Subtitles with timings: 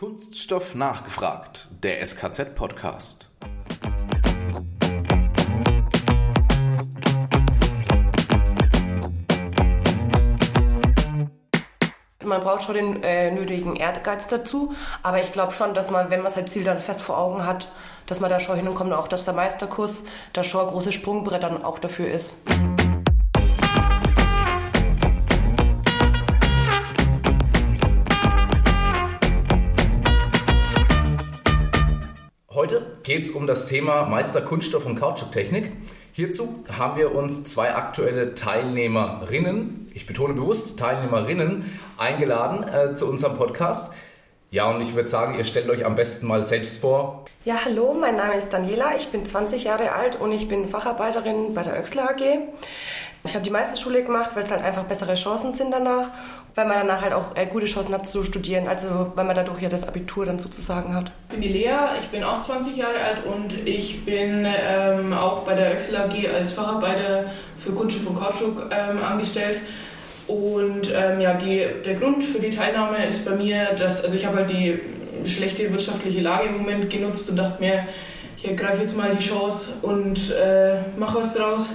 [0.00, 3.28] Kunststoff nachgefragt, der SKZ-Podcast.
[12.24, 16.22] Man braucht schon den äh, nötigen Ehrgeiz dazu, aber ich glaube schon, dass man, wenn
[16.22, 17.70] man sein Ziel dann fest vor Augen hat,
[18.06, 20.00] dass man da schon hinkommt und auch, dass der Meisterkurs
[20.32, 22.36] da schon ein großes Sprungbrett dann auch dafür ist.
[22.48, 22.69] Heute
[33.02, 35.72] geht es um das Thema Meister Kunststoff und Kautschuktechnik.
[36.12, 41.64] Hierzu haben wir uns zwei aktuelle Teilnehmerinnen, ich betone bewusst Teilnehmerinnen,
[41.96, 43.92] eingeladen äh, zu unserem Podcast.
[44.52, 47.24] Ja, und ich würde sagen, ihr stellt euch am besten mal selbst vor.
[47.44, 51.54] Ja, hallo, mein Name ist Daniela, ich bin 20 Jahre alt und ich bin Facharbeiterin
[51.54, 52.20] bei der Oechsler AG.
[53.22, 56.08] Ich habe die Meisterschule gemacht, weil es halt einfach bessere Chancen sind danach,
[56.56, 59.62] weil man danach halt auch äh, gute Chancen hat zu studieren, also weil man dadurch
[59.62, 61.12] ja das Abitur dann sozusagen hat.
[61.28, 65.42] Ich bin die Lea, ich bin auch 20 Jahre alt und ich bin ähm, auch
[65.42, 69.60] bei der Oechsler AG als Facharbeiter für Kunststoff und Kautschuk ähm, angestellt.
[70.30, 74.24] Und ähm, ja, die, der Grund für die Teilnahme ist bei mir, dass, also ich
[74.24, 74.78] habe halt die
[75.24, 77.88] schlechte wirtschaftliche Lage im Moment genutzt und dachte mir,
[78.36, 81.70] ich ergreife jetzt mal die Chance und äh, mache was draus.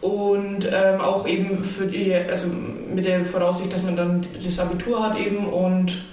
[0.00, 2.48] Und ähm, auch eben für die, also
[2.92, 6.04] mit der Voraussicht, dass man dann das Abitur hat eben und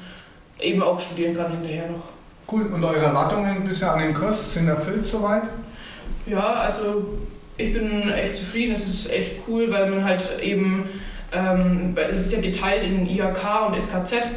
[0.59, 2.03] eben auch studieren kann hinterher noch.
[2.53, 5.43] Cool, und eure Erwartungen bisher an den Kurs sind erfüllt soweit?
[6.27, 7.05] Ja, also
[7.57, 10.87] ich bin echt zufrieden, es ist echt cool, weil man halt eben,
[11.31, 14.29] ähm, es ist ja geteilt in IHK und SKZ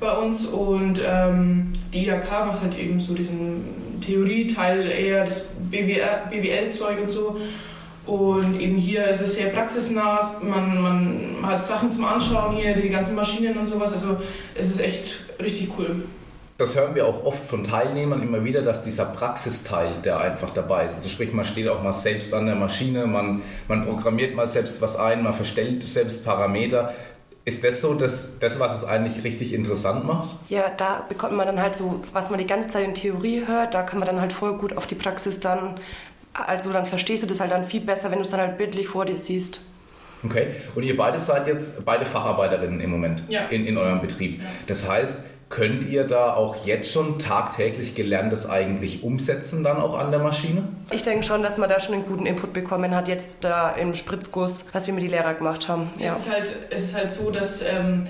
[0.00, 7.00] bei uns und ähm, die IHK macht halt eben so diesen Theorieteil eher das BWL-Zeug
[7.02, 7.40] und so.
[8.04, 12.88] Und eben hier ist es sehr praxisnah, man, man hat Sachen zum Anschauen hier, die
[12.88, 13.92] ganzen Maschinen und sowas.
[13.92, 14.16] Also
[14.56, 16.02] es ist echt richtig cool.
[16.62, 20.86] Das hören wir auch oft von Teilnehmern immer wieder, dass dieser Praxisteil, der einfach dabei
[20.86, 20.94] ist.
[20.94, 24.80] Also sprich, man steht auch mal selbst an der Maschine, man, man programmiert mal selbst
[24.80, 26.94] was ein, man verstellt selbst Parameter.
[27.44, 30.36] Ist das so das, das, was es eigentlich richtig interessant macht?
[30.48, 33.74] Ja, da bekommt man dann halt so, was man die ganze Zeit in Theorie hört,
[33.74, 35.80] da kann man dann halt voll gut auf die Praxis dann
[36.34, 38.88] also dann verstehst du das halt dann viel besser, wenn du es dann halt bildlich
[38.88, 39.60] vor dir siehst.
[40.24, 43.46] Okay, und ihr beide seid jetzt beide Facharbeiterinnen im Moment ja.
[43.46, 44.40] in, in eurem Betrieb.
[44.68, 50.10] Das heißt, könnt ihr da auch jetzt schon tagtäglich Gelerntes eigentlich umsetzen, dann auch an
[50.10, 50.66] der Maschine?
[50.90, 53.94] Ich denke schon, dass man da schon einen guten Input bekommen hat, jetzt da im
[53.94, 55.90] Spritzguss, was wir mit den Lehrern gemacht haben.
[55.98, 56.06] Ja.
[56.06, 58.04] Es, ist halt, es ist halt so, dass ähm,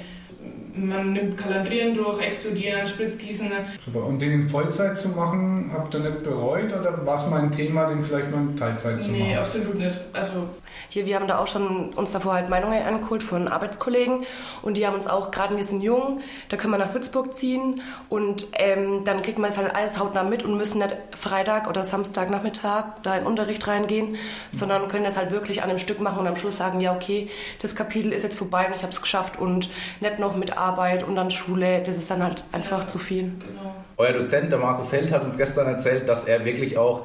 [0.74, 3.50] man nimmt Kalandrieren durch, Extrudieren, Spritzgießen.
[3.84, 4.06] Super.
[4.06, 7.50] Und den in Vollzeit zu machen, habt ihr nicht bereut oder war es mal ein
[7.50, 9.30] Thema, den vielleicht nur in Teilzeit zu nee, machen?
[9.30, 10.00] Nee, absolut nicht.
[10.12, 10.48] Also
[10.88, 14.24] hier, wir haben da auch schon uns davor halt Meinungen angeholt von Arbeitskollegen
[14.62, 17.82] und die haben uns auch, gerade wir sind jung, da können wir nach Würzburg ziehen
[18.08, 21.84] und ähm, dann kriegt man es halt alles hautnah mit und müssen nicht Freitag oder
[21.84, 24.16] Samstagnachmittag da in Unterricht reingehen,
[24.52, 27.28] sondern können das halt wirklich an einem Stück machen und am Schluss sagen, ja okay,
[27.60, 29.68] das Kapitel ist jetzt vorbei und ich habe es geschafft und
[30.00, 30.61] nicht noch mit Arbeit
[31.06, 33.24] und dann Schule, das ist dann halt einfach zu viel.
[33.24, 33.74] Genau.
[33.96, 37.04] Euer Dozent, der Markus Held, hat uns gestern erzählt, dass er wirklich auch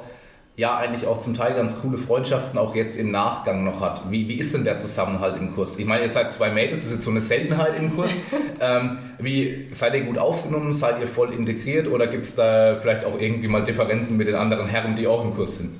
[0.58, 4.10] ja eigentlich auch zum Teil ganz coole Freundschaften auch jetzt im Nachgang noch hat.
[4.10, 5.78] Wie, wie ist denn der Zusammenhalt im Kurs?
[5.78, 8.20] Ich meine, ihr seid zwei Mädels, das ist jetzt so eine Seltenheit im Kurs.
[8.60, 10.74] ähm, wie seid ihr gut aufgenommen?
[10.74, 14.36] Seid ihr voll integriert oder gibt es da vielleicht auch irgendwie mal Differenzen mit den
[14.36, 15.80] anderen Herren, die auch im Kurs sind?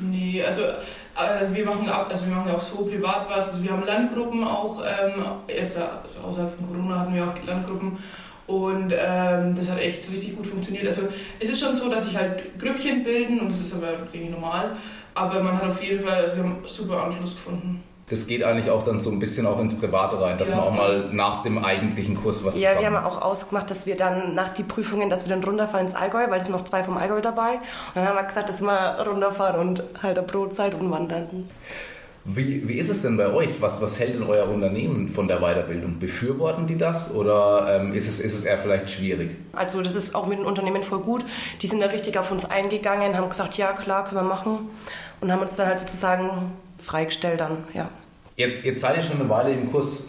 [0.00, 0.62] Nee, also
[1.18, 3.50] äh, wir machen ab, also wir machen ja auch so privat was.
[3.50, 7.98] Also wir haben Landgruppen auch, ähm, jetzt also außerhalb von Corona hatten wir auch Landgruppen
[8.46, 10.86] und ähm, das hat echt richtig gut funktioniert.
[10.86, 11.02] Also
[11.38, 14.76] es ist schon so, dass sich halt Grüppchen bilden und das ist aber irgendwie normal.
[15.14, 17.82] Aber man hat auf jeden Fall, also wir haben super Anschluss gefunden.
[18.10, 20.56] Das geht eigentlich auch dann so ein bisschen auch ins Private rein, dass ja.
[20.56, 23.96] man auch mal nach dem eigentlichen Kurs was Ja, wir haben auch ausgemacht, dass wir
[23.96, 26.82] dann nach die Prüfungen, dass wir dann runterfahren ins Allgäu, weil es sind noch zwei
[26.82, 27.54] vom Allgäu dabei.
[27.54, 27.62] Und
[27.96, 31.48] dann haben wir gesagt, dass wir runterfahren und halt eine Brotzeit und wandern.
[32.30, 33.60] Wie, wie ist es denn bei euch?
[33.60, 35.98] Was, was hält denn euer Unternehmen von der Weiterbildung?
[35.98, 39.36] Befürworten die das oder ähm, ist, es, ist es eher vielleicht schwierig?
[39.52, 41.24] Also das ist auch mit den Unternehmen voll gut.
[41.62, 44.68] Die sind da richtig auf uns eingegangen, haben gesagt, ja klar, können wir machen
[45.20, 47.90] und haben uns dann halt sozusagen freigestellt dann, ja.
[48.36, 50.04] Jetzt, jetzt seid ihr schon eine Weile im Kurs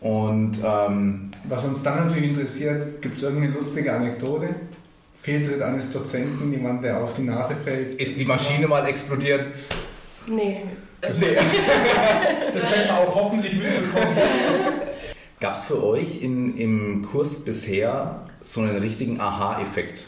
[0.00, 0.58] und...
[0.64, 4.54] Ähm, was uns dann natürlich interessiert, gibt es irgendeine lustige Anekdote?
[5.20, 7.94] Fehltritt eines Dozenten, jemand, der auf die Nase fällt?
[7.94, 9.46] Ist die Maschine mal explodiert?
[10.26, 10.62] Nee.
[11.02, 11.34] Also, nee.
[12.52, 14.16] das werden wir auch hoffentlich mitbekommen.
[15.40, 20.06] Gab es für euch in, im Kurs bisher so einen richtigen Aha-Effekt?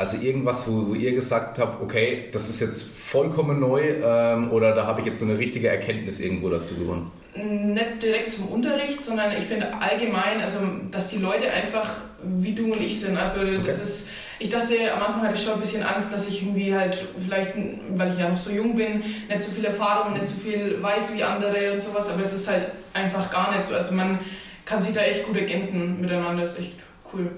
[0.00, 4.74] Also irgendwas, wo, wo, ihr gesagt habt, okay, das ist jetzt vollkommen neu ähm, oder
[4.74, 7.10] da habe ich jetzt so eine richtige Erkenntnis irgendwo dazu gewonnen?
[7.36, 10.58] nicht direkt zum Unterricht, sondern ich finde allgemein, also
[10.90, 11.88] dass die Leute einfach
[12.22, 13.16] wie du und ich sind.
[13.16, 13.82] Also das okay.
[13.82, 14.08] ist,
[14.38, 17.52] ich dachte am Anfang hatte ich schon ein bisschen Angst, dass ich irgendwie halt vielleicht,
[17.94, 21.14] weil ich ja noch so jung bin, nicht so viel Erfahrung, nicht so viel weiß
[21.14, 23.74] wie andere und sowas, aber es ist halt einfach gar nicht so.
[23.74, 24.18] Also man
[24.64, 26.72] kann sich da echt gut ergänzen miteinander, das ist echt
[27.12, 27.30] cool.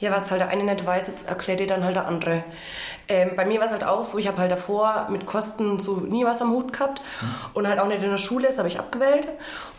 [0.00, 2.44] Ja, was halt der eine nicht weiß, das erklärt dir dann halt der andere.
[3.06, 5.96] Ähm, bei mir war es halt auch so, ich habe halt davor mit Kosten so
[5.96, 7.02] nie was am Hut gehabt
[7.52, 9.28] und halt auch nicht in der Schule, das habe ich abgewählt.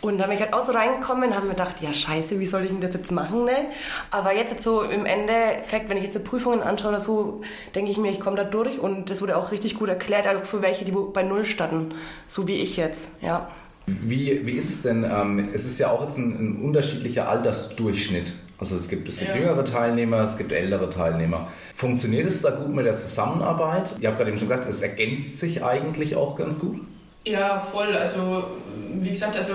[0.02, 2.46] Und dann bin ich halt auch so reingekommen und habe mir gedacht, ja scheiße, wie
[2.46, 3.68] soll ich denn das jetzt machen, ne?
[4.12, 7.42] Aber jetzt so im Endeffekt, wenn ich jetzt die Prüfungen anschaue oder so,
[7.74, 10.46] denke ich mir, ich komme da durch und das wurde auch richtig gut erklärt, auch
[10.46, 11.96] für welche, die bei Null standen,
[12.28, 13.48] so wie ich jetzt, ja.
[13.88, 15.04] Wie, wie ist es denn?
[15.04, 18.34] Ähm, es ist ja auch jetzt ein, ein unterschiedlicher Altersdurchschnitt.
[18.57, 19.38] Also es gibt, es gibt ja.
[19.38, 21.48] jüngere Teilnehmer, es gibt ältere Teilnehmer.
[21.75, 23.96] Funktioniert es da gut mit der Zusammenarbeit?
[24.00, 26.80] Ihr habt gerade eben schon gesagt, es ergänzt sich eigentlich auch ganz gut.
[27.25, 27.96] Ja, voll.
[27.96, 28.46] Also
[28.94, 29.54] wie gesagt, also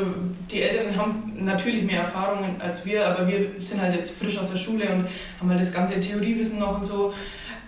[0.50, 4.50] die Älteren haben natürlich mehr Erfahrungen als wir, aber wir sind halt jetzt frisch aus
[4.50, 5.06] der Schule und
[5.40, 7.14] haben halt das ganze Theoriewissen noch und so.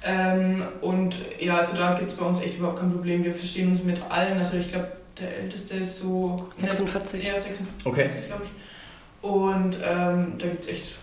[0.05, 3.23] Ähm, und ja, also da gibt es bei uns echt überhaupt kein Problem.
[3.25, 4.37] Wir verstehen uns mit allen.
[4.39, 4.89] Also ich glaube,
[5.21, 7.25] der Älteste ist so 46.
[7.25, 8.09] Ja, 46, okay.
[8.27, 8.51] glaube ich.
[9.23, 10.97] Und ähm, da gibt es echt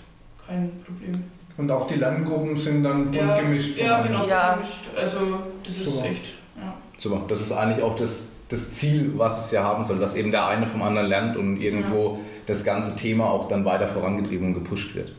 [0.49, 1.23] kein Problem.
[1.57, 3.77] Und auch die Lerngruppen sind dann ja, gemischt?
[3.77, 4.53] Ja, genau, ja.
[4.53, 4.85] gemischt.
[4.97, 5.19] Also
[5.63, 6.05] das ist Super.
[6.05, 6.25] echt,
[6.57, 6.73] ja.
[6.97, 10.31] Super, das ist eigentlich auch das, das Ziel, was es ja haben soll, dass eben
[10.31, 12.19] der eine vom anderen lernt und irgendwo ja.
[12.47, 15.11] das ganze Thema auch dann weiter vorangetrieben und gepusht wird.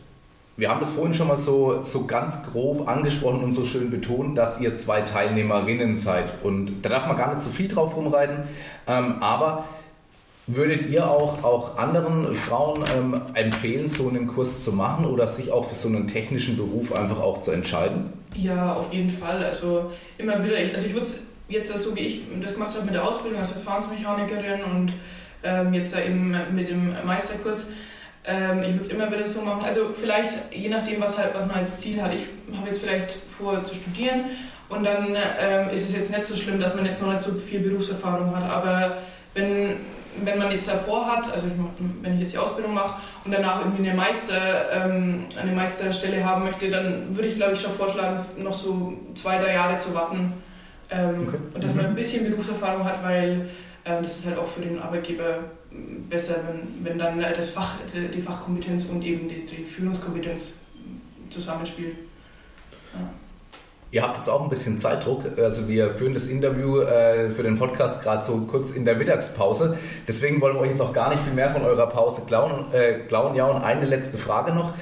[0.56, 4.36] Wir haben das vorhin schon mal so, so ganz grob angesprochen und so schön betont,
[4.36, 6.42] dass ihr zwei Teilnehmerinnen seid.
[6.42, 8.42] Und da darf man gar nicht so viel drauf rumreiten.
[8.86, 9.64] Ähm, aber
[10.52, 15.52] Würdet ihr auch, auch anderen Frauen ähm, empfehlen, so einen Kurs zu machen oder sich
[15.52, 18.12] auch für so einen technischen Beruf einfach auch zu entscheiden?
[18.34, 19.44] Ja, auf jeden Fall.
[19.44, 21.06] Also immer wieder, also ich würde
[21.48, 24.92] jetzt so wie ich das gemacht habe mit der Ausbildung als Verfahrensmechanikerin und
[25.44, 27.66] ähm, jetzt eben mit dem Meisterkurs,
[28.24, 29.62] ähm, ich würde es immer wieder so machen.
[29.64, 32.12] Also vielleicht, je nachdem, was, halt, was man als Ziel hat.
[32.12, 32.22] Ich
[32.56, 34.24] habe jetzt vielleicht vor zu studieren
[34.68, 37.32] und dann ähm, ist es jetzt nicht so schlimm, dass man jetzt noch nicht so
[37.34, 38.44] viel Berufserfahrung hat.
[38.44, 38.98] Aber
[39.34, 39.76] wenn
[40.16, 41.52] wenn man jetzt davor hat, also ich,
[42.02, 46.44] wenn ich jetzt die Ausbildung mache und danach irgendwie eine, Meister, ähm, eine Meisterstelle haben
[46.44, 50.32] möchte, dann würde ich glaube ich schon vorschlagen, noch so zwei, drei Jahre zu warten.
[50.90, 51.38] Ähm, okay.
[51.54, 51.96] Und dass man ein mhm.
[51.96, 53.48] bisschen Berufserfahrung hat, weil
[53.84, 55.38] äh, das ist halt auch für den Arbeitgeber
[56.08, 60.54] besser, wenn, wenn dann das Fach, die Fachkompetenz und eben die, die Führungskompetenz
[61.30, 61.96] zusammenspielt.
[62.94, 63.08] Ja.
[63.92, 65.24] Ihr habt jetzt auch ein bisschen Zeitdruck.
[65.36, 69.78] Also wir führen das Interview äh, für den Podcast gerade so kurz in der Mittagspause.
[70.06, 72.72] Deswegen wollen wir euch jetzt auch gar nicht viel mehr von eurer Pause klauen.
[72.72, 73.34] Äh, klauen.
[73.34, 74.74] Ja, und eine letzte Frage noch.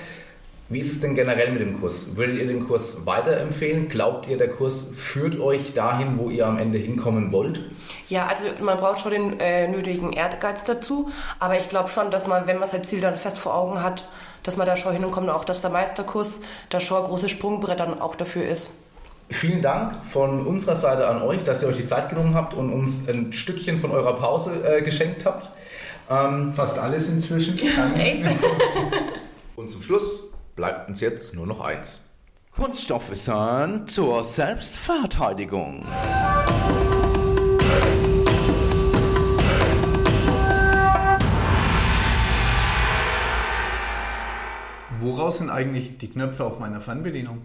[0.70, 2.16] Wie ist es denn generell mit dem Kurs?
[2.16, 3.88] Würdet ihr den Kurs weiterempfehlen?
[3.88, 7.62] Glaubt ihr, der Kurs führt euch dahin, wo ihr am Ende hinkommen wollt?
[8.10, 11.08] Ja, also man braucht schon den äh, nötigen Ehrgeiz dazu.
[11.40, 14.06] Aber ich glaube schon, dass man, wenn man sein Ziel dann fest vor Augen hat,
[14.42, 17.80] dass man da schon hinkommt und auch, dass der Meisterkurs da schon ein großes Sprungbrett
[17.80, 18.72] dann auch dafür ist.
[19.30, 22.72] Vielen Dank von unserer Seite an euch, dass ihr euch die Zeit genommen habt und
[22.72, 25.50] uns ein Stückchen von eurer Pause äh, geschenkt habt.
[26.08, 27.58] Ähm, Fast alles inzwischen.
[29.56, 30.22] und zum Schluss
[30.56, 32.00] bleibt uns jetzt nur noch eins.
[32.52, 35.84] Kunststoffwissern zur Selbstverteidigung.
[45.00, 47.42] Woraus sind eigentlich die Knöpfe auf meiner Fernbedienung?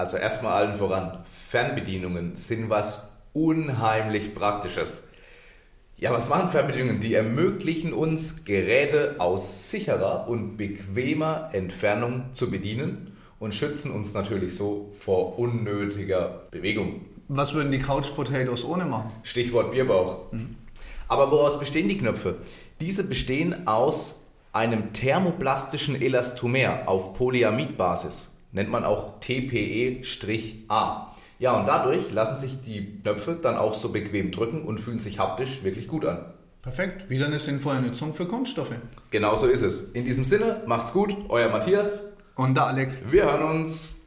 [0.00, 5.08] Also erstmal allen voran, Fernbedienungen sind was unheimlich Praktisches.
[5.98, 7.00] Ja, was machen Fernbedienungen?
[7.00, 14.54] Die ermöglichen uns, Geräte aus sicherer und bequemer Entfernung zu bedienen und schützen uns natürlich
[14.54, 17.04] so vor unnötiger Bewegung.
[17.28, 19.10] Was würden die Couch Potatoes ohne machen?
[19.22, 20.32] Stichwort Bierbauch.
[20.32, 20.56] Mhm.
[21.08, 22.36] Aber woraus bestehen die Knöpfe?
[22.80, 24.22] Diese bestehen aus
[24.54, 31.06] einem thermoplastischen Elastomer auf Polyamidbasis nennt man auch TPE-A.
[31.38, 35.18] Ja, und dadurch lassen sich die Knöpfe dann auch so bequem drücken und fühlen sich
[35.18, 36.26] haptisch wirklich gut an.
[36.62, 37.08] Perfekt.
[37.08, 38.74] Wieder eine sinnvolle Nutzung für Kunststoffe.
[39.10, 39.84] Genau so ist es.
[39.92, 41.16] In diesem Sinne, macht's gut.
[41.30, 42.12] Euer Matthias.
[42.34, 43.02] Und der Alex.
[43.10, 43.99] Wir hören uns.